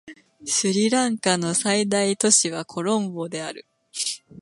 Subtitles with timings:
[0.45, 3.67] スリランカの最大都市はコロンボである